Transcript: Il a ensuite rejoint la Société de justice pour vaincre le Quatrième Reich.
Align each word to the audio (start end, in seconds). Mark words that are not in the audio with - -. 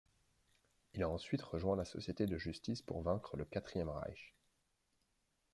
Il 0.95 1.03
a 1.03 1.09
ensuite 1.09 1.43
rejoint 1.43 1.75
la 1.75 1.85
Société 1.85 2.25
de 2.25 2.35
justice 2.35 2.81
pour 2.81 3.03
vaincre 3.03 3.37
le 3.37 3.45
Quatrième 3.45 3.89
Reich. 3.91 4.33